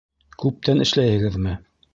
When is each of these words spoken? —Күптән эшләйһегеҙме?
—Күптән 0.43 0.81
эшләйһегеҙме? 0.87 1.57